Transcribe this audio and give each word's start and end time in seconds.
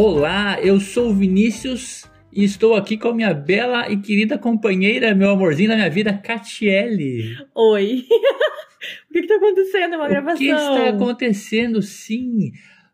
Olá, 0.00 0.60
eu 0.62 0.78
sou 0.78 1.10
o 1.10 1.12
Vinícius 1.12 2.08
e 2.32 2.44
estou 2.44 2.76
aqui 2.76 2.96
com 2.96 3.08
a 3.08 3.12
minha 3.12 3.34
bela 3.34 3.90
e 3.90 3.96
querida 3.96 4.38
companheira, 4.38 5.12
meu 5.12 5.30
amorzinho 5.30 5.70
da 5.70 5.74
minha 5.74 5.90
vida, 5.90 6.16
Catiele. 6.16 7.36
Oi. 7.52 8.04
o 9.10 9.12
que 9.12 9.18
está 9.18 9.34
acontecendo? 9.34 9.96
Uma 9.96 10.08
gravação. 10.08 10.36
O 10.36 10.38
que 10.38 10.46
está 10.46 10.88
acontecendo? 10.90 11.82
Sim, 11.82 12.52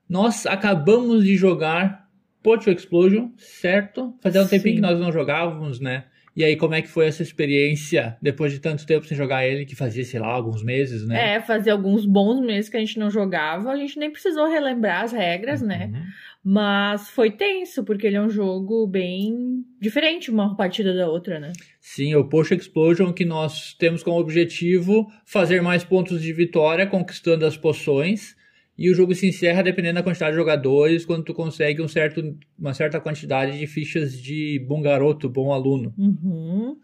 nós 0.09 0.46
acabamos 0.46 1.25
de 1.25 1.37
jogar 1.37 2.04
Pocho 2.45 2.71
Explosion, 2.71 3.31
certo? 3.39 4.15
Fazia 4.21 4.43
um 4.43 4.47
tempinho 4.47 4.77
que 4.77 4.81
nós 4.83 5.01
não 5.01 5.11
jogávamos, 5.11 5.81
né? 5.81 6.05
E 6.37 6.45
aí, 6.45 6.57
como 6.57 6.75
é 6.75 6.83
que 6.83 6.89
foi 6.89 7.07
essa 7.07 7.23
experiência 7.23 8.19
depois 8.21 8.53
de 8.53 8.59
tanto 8.59 8.85
tempo 8.85 9.07
sem 9.07 9.17
jogar 9.17 9.47
ele, 9.47 9.65
que 9.65 9.75
fazia, 9.75 10.05
sei 10.05 10.21
lá, 10.21 10.27
alguns 10.27 10.63
meses, 10.65 11.07
né? 11.07 11.37
É, 11.37 11.41
fazia 11.41 11.73
alguns 11.73 12.04
bons 12.04 12.45
meses 12.45 12.68
que 12.68 12.77
a 12.77 12.81
gente 12.81 12.99
não 12.99 13.09
jogava. 13.09 13.71
A 13.71 13.77
gente 13.77 13.99
nem 13.99 14.11
precisou 14.11 14.46
relembrar 14.46 15.04
as 15.04 15.13
regras, 15.13 15.63
né? 15.63 15.87
uhum. 15.87 15.93
né? 15.93 16.07
Mas 16.45 17.09
foi 17.09 17.31
tenso, 17.31 17.82
porque 17.85 18.07
ele 18.07 18.17
é 18.17 18.21
um 18.21 18.29
jogo 18.29 18.87
bem 18.87 19.65
diferente 19.81 20.31
uma 20.31 20.54
partida 20.54 20.93
da 20.93 21.09
outra, 21.09 21.40
né? 21.40 21.53
Sim, 21.81 22.15
o 22.17 22.29
Post 22.29 22.54
Explosion 22.54 23.13
que 23.13 23.25
nós 23.25 23.73
temos 23.73 24.03
como 24.03 24.18
objetivo 24.18 25.07
fazer 25.25 25.63
mais 25.63 25.82
pontos 25.82 26.21
de 26.21 26.32
vitória, 26.35 26.87
conquistando 26.87 27.46
as 27.46 27.57
poções. 27.57 28.37
E 28.77 28.91
o 28.91 28.95
jogo 28.95 29.14
se 29.14 29.29
encerra 29.29 29.63
dependendo 29.63 29.95
da 29.95 30.03
quantidade 30.03 30.33
de 30.33 30.39
jogadores, 30.39 31.05
quando 31.05 31.25
tu 31.25 31.32
consegue 31.32 31.81
um 31.81 31.89
certo, 31.89 32.37
uma 32.59 32.75
certa 32.75 33.01
quantidade 33.01 33.59
de 33.59 33.67
fichas 33.67 34.20
de 34.20 34.59
bom 34.67 34.83
garoto, 34.83 35.28
bom 35.28 35.53
aluno. 35.53 35.95
Uhum. 35.97 36.77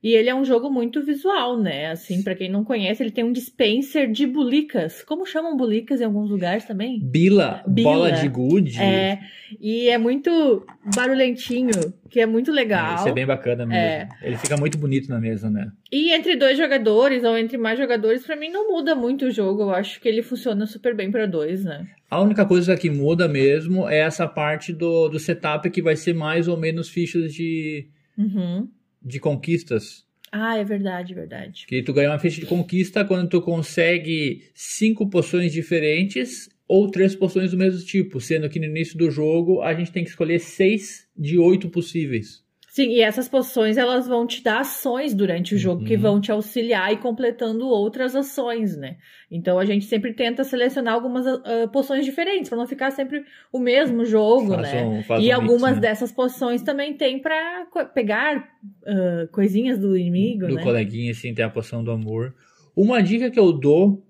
E 0.00 0.14
ele 0.14 0.28
é 0.28 0.34
um 0.34 0.44
jogo 0.44 0.70
muito 0.70 1.02
visual, 1.02 1.58
né? 1.58 1.90
Assim, 1.90 2.22
para 2.22 2.36
quem 2.36 2.48
não 2.48 2.62
conhece, 2.62 3.02
ele 3.02 3.10
tem 3.10 3.24
um 3.24 3.32
dispenser 3.32 4.08
de 4.08 4.28
bulicas. 4.28 5.02
Como 5.02 5.26
chamam 5.26 5.56
bulicas 5.56 6.00
em 6.00 6.04
alguns 6.04 6.30
lugares 6.30 6.64
também? 6.64 7.00
Bila, 7.02 7.64
Bila. 7.66 7.90
bola 7.90 8.12
de 8.12 8.28
gude. 8.28 8.80
É. 8.80 9.18
E 9.60 9.88
é 9.88 9.98
muito 9.98 10.64
barulhentinho, 10.94 11.72
que 12.08 12.20
é 12.20 12.26
muito 12.26 12.52
legal. 12.52 12.92
É, 12.92 12.94
isso 12.94 13.08
é 13.08 13.12
bem 13.12 13.26
bacana 13.26 13.66
mesmo. 13.66 13.74
É. 13.74 14.08
Ele 14.22 14.36
fica 14.36 14.56
muito 14.56 14.78
bonito 14.78 15.08
na 15.08 15.18
mesa, 15.18 15.50
né? 15.50 15.68
E 15.90 16.12
entre 16.12 16.36
dois 16.36 16.56
jogadores 16.56 17.24
ou 17.24 17.36
entre 17.36 17.58
mais 17.58 17.76
jogadores, 17.76 18.24
para 18.24 18.36
mim 18.36 18.50
não 18.50 18.70
muda 18.70 18.94
muito 18.94 19.24
o 19.24 19.30
jogo. 19.32 19.62
Eu 19.62 19.70
acho 19.70 20.00
que 20.00 20.08
ele 20.08 20.22
funciona 20.22 20.64
super 20.64 20.94
bem 20.94 21.10
para 21.10 21.26
dois, 21.26 21.64
né? 21.64 21.88
A 22.08 22.20
única 22.20 22.46
coisa 22.46 22.76
que 22.76 22.88
muda 22.88 23.26
mesmo 23.26 23.88
é 23.88 23.98
essa 23.98 24.28
parte 24.28 24.72
do, 24.72 25.08
do 25.08 25.18
setup 25.18 25.68
que 25.70 25.82
vai 25.82 25.96
ser 25.96 26.14
mais 26.14 26.46
ou 26.46 26.56
menos 26.56 26.88
fichas 26.88 27.34
de. 27.34 27.88
Uhum 28.16 28.68
de 29.08 29.18
conquistas. 29.18 30.06
Ah, 30.30 30.58
é 30.58 30.64
verdade, 30.64 31.14
verdade. 31.14 31.64
Que 31.66 31.82
tu 31.82 31.92
ganha 31.92 32.10
uma 32.10 32.18
ficha 32.18 32.40
de 32.40 32.46
conquista 32.46 33.04
quando 33.04 33.28
tu 33.28 33.40
consegue 33.40 34.50
cinco 34.54 35.08
poções 35.08 35.52
diferentes 35.52 36.48
ou 36.66 36.90
três 36.90 37.14
poções 37.14 37.50
do 37.50 37.56
mesmo 37.56 37.82
tipo, 37.84 38.20
sendo 38.20 38.48
que 38.48 38.58
no 38.58 38.66
início 38.66 38.98
do 38.98 39.10
jogo 39.10 39.62
a 39.62 39.72
gente 39.72 39.90
tem 39.90 40.04
que 40.04 40.10
escolher 40.10 40.38
seis 40.38 41.08
de 41.16 41.38
oito 41.38 41.70
possíveis. 41.70 42.44
Sim, 42.78 42.90
e 42.90 43.00
essas 43.00 43.28
poções 43.28 43.76
elas 43.76 44.06
vão 44.06 44.24
te 44.24 44.40
dar 44.40 44.60
ações 44.60 45.12
durante 45.12 45.52
o 45.52 45.58
jogo 45.58 45.80
uhum. 45.80 45.86
que 45.88 45.96
vão 45.96 46.20
te 46.20 46.30
auxiliar 46.30 46.92
e 46.92 46.96
completando 46.96 47.66
outras 47.66 48.14
ações, 48.14 48.76
né? 48.76 48.98
Então 49.28 49.58
a 49.58 49.64
gente 49.64 49.84
sempre 49.86 50.14
tenta 50.14 50.44
selecionar 50.44 50.94
algumas 50.94 51.26
uh, 51.26 51.68
poções 51.72 52.04
diferentes 52.04 52.48
para 52.48 52.56
não 52.56 52.68
ficar 52.68 52.92
sempre 52.92 53.24
o 53.52 53.58
mesmo 53.58 54.04
jogo, 54.04 54.54
faz 54.54 54.72
né? 54.72 54.84
Um, 54.84 55.20
e 55.20 55.28
um 55.28 55.34
algumas 55.34 55.72
mix, 55.72 55.74
né? 55.74 55.88
dessas 55.88 56.12
poções 56.12 56.62
também 56.62 56.94
tem 56.94 57.18
para 57.18 57.66
pegar 57.92 58.38
uh, 58.38 59.26
coisinhas 59.32 59.76
do 59.76 59.96
inimigo, 59.96 60.46
do 60.46 60.54
né? 60.54 60.62
coleguinha, 60.62 61.10
assim, 61.10 61.34
tem 61.34 61.44
a 61.44 61.50
poção 61.50 61.82
do 61.82 61.90
amor. 61.90 62.32
Uma 62.76 63.02
dica 63.02 63.28
que 63.28 63.40
eu 63.40 63.52
dou 63.52 64.06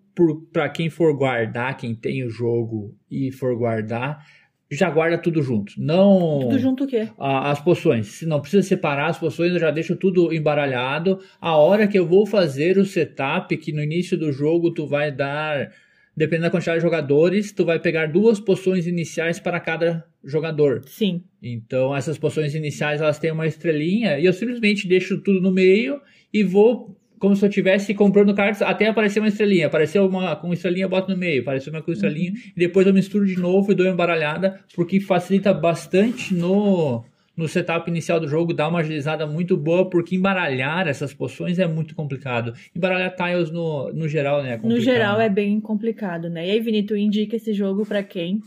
para 0.52 0.68
quem 0.68 0.90
for 0.90 1.16
guardar, 1.16 1.74
quem 1.78 1.94
tem 1.94 2.22
o 2.22 2.28
jogo 2.28 2.94
e 3.10 3.32
for 3.32 3.56
guardar, 3.56 4.22
já 4.70 4.90
guarda 4.90 5.16
tudo 5.16 5.42
junto. 5.42 5.72
Não. 5.78 6.40
Tudo 6.40 6.58
junto 6.58 6.84
o 6.84 6.86
quê? 6.86 7.08
as 7.18 7.60
poções. 7.60 8.06
Se 8.08 8.26
não 8.26 8.40
precisa 8.40 8.62
separar 8.62 9.06
as 9.06 9.18
poções, 9.18 9.52
eu 9.52 9.58
já 9.58 9.70
deixo 9.70 9.96
tudo 9.96 10.32
embaralhado. 10.32 11.20
A 11.40 11.56
hora 11.56 11.86
que 11.86 11.98
eu 11.98 12.06
vou 12.06 12.26
fazer 12.26 12.76
o 12.78 12.84
setup, 12.84 13.56
que 13.56 13.72
no 13.72 13.82
início 13.82 14.16
do 14.16 14.30
jogo 14.30 14.72
tu 14.72 14.86
vai 14.86 15.10
dar. 15.10 15.70
Dependendo 16.14 16.46
da 16.46 16.50
quantidade 16.50 16.78
de 16.78 16.84
jogadores, 16.84 17.52
tu 17.52 17.64
vai 17.64 17.78
pegar 17.78 18.06
duas 18.06 18.40
poções 18.40 18.88
iniciais 18.88 19.38
para 19.38 19.60
cada 19.60 20.04
jogador. 20.24 20.82
Sim. 20.84 21.22
Então, 21.40 21.94
essas 21.94 22.18
poções 22.18 22.56
iniciais, 22.56 23.00
elas 23.00 23.20
têm 23.20 23.30
uma 23.30 23.46
estrelinha, 23.46 24.18
e 24.18 24.24
eu 24.24 24.32
simplesmente 24.32 24.88
deixo 24.88 25.22
tudo 25.22 25.40
no 25.40 25.52
meio 25.52 26.00
e 26.34 26.42
vou 26.42 26.97
como 27.18 27.34
se 27.34 27.44
eu 27.44 27.48
estivesse 27.48 27.94
comprando 27.94 28.34
cartas 28.34 28.62
até 28.62 28.86
aparecer 28.86 29.20
uma 29.20 29.28
estrelinha. 29.28 29.66
Apareceu 29.66 30.06
uma 30.06 30.36
com 30.36 30.52
estrelinha, 30.52 30.84
eu 30.84 30.88
boto 30.88 31.10
no 31.10 31.16
meio. 31.16 31.42
Apareceu 31.42 31.72
uma 31.72 31.82
com 31.82 31.92
estrelinha. 31.92 32.30
Uhum. 32.30 32.38
E 32.56 32.58
depois 32.58 32.86
eu 32.86 32.94
misturo 32.94 33.26
de 33.26 33.36
novo 33.36 33.72
e 33.72 33.74
dou 33.74 33.86
uma 33.86 33.92
embaralhada, 33.92 34.60
porque 34.74 35.00
facilita 35.00 35.52
bastante 35.52 36.34
no, 36.34 37.04
no 37.36 37.46
setup 37.46 37.88
inicial 37.88 38.18
do 38.18 38.26
jogo, 38.26 38.52
dá 38.52 38.66
uma 38.68 38.80
agilizada 38.80 39.24
muito 39.26 39.56
boa, 39.56 39.88
porque 39.88 40.16
embaralhar 40.16 40.88
essas 40.88 41.14
poções 41.14 41.58
é 41.58 41.68
muito 41.68 41.94
complicado. 41.94 42.52
Embaralhar 42.74 43.14
tiles 43.14 43.50
no, 43.50 43.92
no 43.92 44.08
geral, 44.08 44.42
né? 44.42 44.54
É 44.54 44.66
no 44.66 44.80
geral 44.80 45.20
é 45.20 45.28
bem 45.28 45.60
complicado, 45.60 46.28
né? 46.28 46.46
E 46.46 46.50
aí, 46.50 46.60
Vini, 46.60 46.82
tu 46.82 46.96
indica 46.96 47.36
esse 47.36 47.52
jogo 47.52 47.86
para 47.86 48.02
quem? 48.02 48.40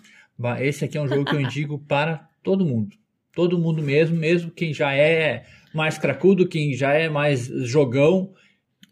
Esse 0.60 0.86
aqui 0.86 0.98
é 0.98 1.02
um 1.02 1.08
jogo 1.08 1.24
que 1.24 1.36
eu 1.36 1.42
indico 1.42 1.80
para 1.88 2.28
todo 2.44 2.66
mundo. 2.66 2.96
Todo 3.34 3.58
mundo 3.58 3.82
mesmo, 3.82 4.18
mesmo 4.18 4.52
quem 4.52 4.74
já 4.74 4.94
é 4.94 5.46
mais 5.74 5.98
cracudo, 5.98 6.48
quem 6.48 6.74
já 6.74 6.92
é 6.92 7.08
mais 7.08 7.46
jogão, 7.46 8.34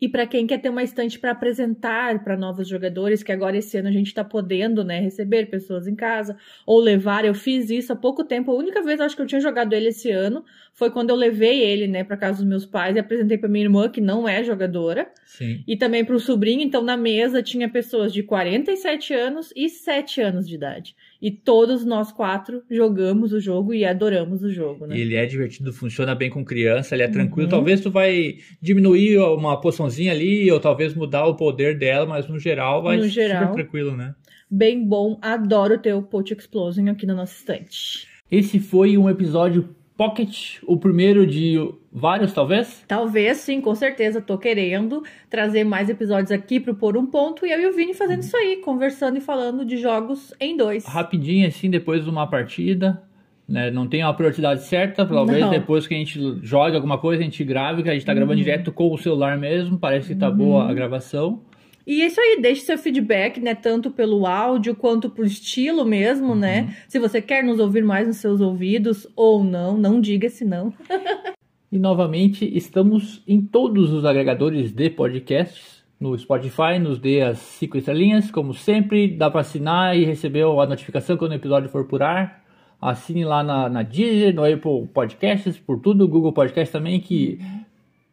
e 0.02 0.08
para 0.08 0.26
quem 0.26 0.48
quer 0.48 0.60
ter 0.60 0.70
uma 0.70 0.84
estante 0.84 1.20
para 1.20 1.32
apresentar 1.32 2.24
para 2.24 2.38
novos 2.38 2.68
jogadores, 2.68 3.22
que 3.22 3.32
agora 3.32 3.58
esse 3.58 3.78
ano 3.78 3.90
a 3.90 3.92
gente 3.92 4.08
está 4.08 4.24
podendo, 4.24 4.84
né, 4.84 5.00
receber 5.00 5.48
pessoas 5.48 5.88
em 5.88 5.96
casa 5.96 6.38
ou 6.66 6.80
levar. 6.80 7.26
Eu 7.26 7.34
fiz 7.34 7.70
isso 7.70 7.92
há 7.92 7.96
pouco 7.96 8.24
tempo. 8.24 8.52
A 8.52 8.56
única 8.56 8.82
vez 8.82 9.00
acho 9.00 9.16
que 9.16 9.22
eu 9.22 9.28
tinha 9.28 9.42
jogado 9.42 9.74
ele 9.74 9.90
esse 9.90 10.10
ano 10.10 10.44
foi 10.74 10.90
quando 10.90 11.10
eu 11.10 11.16
levei 11.16 11.62
ele, 11.62 11.88
né, 11.88 12.04
para 12.04 12.16
casa 12.16 12.38
dos 12.38 12.48
meus 12.48 12.66
pais 12.66 12.96
e 12.96 13.00
apresentei 13.00 13.38
para 13.38 13.50
minha 13.50 13.66
irmã 13.66 13.90
que 13.90 14.00
não 14.00 14.28
é 14.28 14.44
jogadora. 14.44 15.12
Sim. 15.26 15.64
E 15.68 15.76
também 15.76 16.06
para 16.06 16.16
o 16.16 16.20
sobrinho. 16.20 16.62
Então 16.62 16.82
na 16.82 16.96
mesa 16.96 17.44
tinha 17.44 17.68
pessoas 17.68 18.14
de 18.14 18.24
47 18.24 19.14
anos 19.14 19.52
e 19.56 19.70
7 19.70 20.22
anos 20.22 20.48
de 20.48 20.56
idade. 20.56 20.96
E 21.22 21.30
todos 21.30 21.84
nós 21.84 22.12
quatro 22.14 22.64
jogamos 22.72 23.34
o 23.34 23.42
jogo 23.42 23.74
e 23.74 23.84
adoramos 23.84 24.42
o 24.42 24.50
jogo, 24.50 24.88
né? 24.88 24.98
Ele 24.98 25.16
é 25.16 25.26
divertido, 25.26 25.74
funciona 25.74 26.16
bem 26.16 26.30
com 26.30 26.46
criança, 26.46 26.96
ele 26.96 27.04
é 27.04 27.10
tranquilo. 27.10 27.48
Uhum. 27.48 27.50
Talvez 27.50 27.82
tu 27.82 27.92
vai 27.92 28.38
diminuir 28.62 29.18
uma 29.18 29.60
poçãozinha 29.60 30.14
ali, 30.14 30.50
ou 30.50 30.60
talvez 30.60 30.94
mudar 30.94 31.26
o 31.26 31.36
poder 31.36 31.78
dela, 31.78 32.06
mas 32.06 32.28
no 32.28 32.40
geral 32.40 32.82
vai 32.82 32.98
no 32.98 33.08
geral, 33.08 33.48
super 33.48 33.56
tranquilo, 33.56 33.98
né? 33.98 34.16
Bem 34.50 34.88
bom, 34.88 35.20
adoro 35.22 35.78
ter 35.78 35.94
o 35.94 36.02
Poach 36.02 36.34
Explosion 36.34 36.90
aqui 36.90 37.06
na 37.06 37.14
nossa 37.14 37.36
estante. 37.36 38.08
Esse 38.32 38.60
foi 38.60 38.98
um 38.98 39.10
episódio 39.10 39.76
Pocket, 40.00 40.60
o 40.66 40.78
primeiro 40.78 41.28
de 41.28 41.58
vários, 41.92 42.32
talvez? 42.32 42.86
Talvez, 42.88 43.36
sim, 43.40 43.60
com 43.60 43.76
certeza. 43.76 44.22
Tô 44.22 44.38
querendo 44.38 45.04
trazer 45.30 45.66
mais 45.66 45.90
episódios 45.90 46.32
aqui 46.32 46.58
pro 46.58 46.74
Por 46.74 46.96
um 46.96 47.06
Ponto 47.06 47.46
e 47.46 47.52
eu 47.52 47.60
e 47.60 47.68
o 47.68 47.74
Vini 47.74 47.94
fazendo 47.94 48.22
isso 48.22 48.38
aí, 48.38 48.62
conversando 48.64 49.18
e 49.18 49.20
falando 49.20 49.66
de 49.66 49.76
jogos 49.76 50.34
em 50.40 50.56
dois. 50.56 50.86
Rapidinho, 50.86 51.46
assim, 51.46 51.70
depois 51.70 52.06
de 52.06 52.10
uma 52.10 52.26
partida. 52.26 53.04
Né? 53.46 53.70
Não 53.72 53.90
tem 53.90 54.02
uma 54.02 54.14
prioridade 54.14 54.64
certa, 54.64 55.06
talvez 55.06 55.42
Não. 55.42 55.50
depois 55.50 55.86
que 55.86 55.94
a 55.94 55.98
gente 55.98 56.40
joga 56.44 56.78
alguma 56.78 56.98
coisa, 56.98 57.22
a 57.22 57.26
gente 57.26 57.44
grave, 57.44 57.84
que 57.84 57.90
a 57.90 57.94
gente 57.94 58.06
tá 58.06 58.14
gravando 58.14 58.38
uhum. 58.38 58.46
direto 58.46 58.72
com 58.72 58.94
o 58.94 58.98
celular 58.98 59.38
mesmo, 59.38 59.78
parece 59.78 60.14
que 60.14 60.16
tá 60.16 60.30
uhum. 60.30 60.38
boa 60.38 60.70
a 60.70 60.74
gravação. 60.74 61.42
E 61.90 62.04
é 62.04 62.06
isso 62.06 62.22
aí, 62.22 62.38
deixe 62.40 62.62
seu 62.62 62.78
feedback, 62.78 63.42
né? 63.42 63.56
Tanto 63.56 63.90
pelo 63.90 64.28
áudio 64.28 64.76
quanto 64.76 65.10
pro 65.10 65.26
estilo 65.26 65.84
mesmo, 65.84 66.36
né? 66.36 66.62
uhum. 66.62 66.68
né? 66.68 66.78
Se 66.88 67.00
você 67.00 67.20
quer 67.20 67.44
nos 67.44 67.60
ouvir 67.60 67.84
mais 67.84 68.06
nos 68.06 68.18
seus 68.18 68.42
ouvidos 68.42 69.08
ou 69.16 69.44
não, 69.44 69.76
não 69.76 70.00
diga 70.00 70.30
se 70.30 70.46
não. 70.46 70.72
e 71.72 71.80
novamente, 71.80 72.46
estamos 72.56 73.24
em 73.28 73.42
todos 73.42 73.92
os 73.92 74.06
agregadores 74.06 74.72
de 74.72 74.88
podcasts. 74.92 75.84
No 76.00 76.16
Spotify, 76.16 76.78
nos 76.80 77.00
dê 77.00 77.24
as 77.24 77.40
cinco 77.40 77.76
estrelinhas, 77.76 78.30
como 78.30 78.54
sempre, 78.54 79.08
dá 79.08 79.32
para 79.32 79.42
assinar 79.42 79.98
e 79.98 80.06
receber 80.06 80.44
a 80.44 80.66
notificação 80.68 81.18
quando 81.18 81.32
o 81.32 81.36
episódio 81.36 81.70
for 81.70 81.86
por 81.86 82.04
ar. 82.04 82.46
Assine 82.80 83.26
lá 83.26 83.44
na, 83.44 83.68
na 83.68 83.82
Deezer, 83.82 84.36
no 84.36 84.46
Apple 84.46 84.88
Podcasts, 84.94 85.58
por 85.58 85.80
tudo, 85.80 86.08
Google 86.08 86.34
Podcast 86.34 86.72
também, 86.72 87.00
que 87.00 87.40
uhum. 87.42 87.59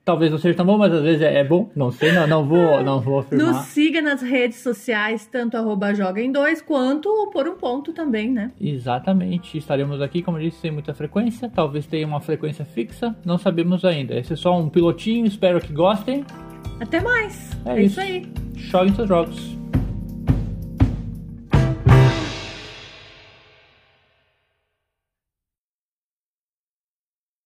Talvez 0.06 0.30
não 0.30 0.38
seja 0.38 0.54
tão 0.54 0.64
bom, 0.64 0.78
mas 0.78 0.92
às 0.92 1.02
vezes 1.02 1.20
é, 1.20 1.40
é 1.40 1.42
bom. 1.42 1.68
Não 1.74 1.90
sei, 1.90 2.12
não, 2.12 2.28
não 2.28 2.46
vou, 2.46 2.80
não 2.84 3.00
vou 3.00 3.18
afirmar. 3.18 3.54
Nos 3.54 3.64
siga 3.64 4.00
nas 4.00 4.22
redes 4.22 4.58
sociais, 4.58 5.26
tanto 5.26 5.56
arroba 5.56 5.92
joga 5.92 6.22
em 6.22 6.30
dois, 6.30 6.62
quanto 6.62 7.28
por 7.32 7.48
um 7.48 7.56
ponto 7.56 7.92
também, 7.92 8.30
né? 8.30 8.52
Exatamente. 8.60 9.58
Estaremos 9.58 10.00
aqui, 10.00 10.22
como 10.22 10.38
eu 10.38 10.42
disse, 10.42 10.60
sem 10.60 10.70
muita 10.70 10.94
frequência. 10.94 11.50
Talvez 11.52 11.86
tenha 11.86 12.06
uma 12.06 12.20
frequência 12.20 12.64
fixa. 12.64 13.16
Não 13.24 13.36
sabemos 13.36 13.84
ainda. 13.84 14.14
Esse 14.14 14.34
é 14.34 14.36
só 14.36 14.56
um 14.56 14.68
pilotinho. 14.68 15.26
Espero 15.26 15.60
que 15.60 15.72
gostem. 15.72 16.24
Até 16.78 17.00
mais. 17.00 17.50
É, 17.64 17.72
é 17.72 17.82
isso. 17.82 17.98
isso 17.98 18.00
aí. 18.00 18.26
Joguem 18.54 18.94
seus 18.94 19.08
jogos. 19.08 19.55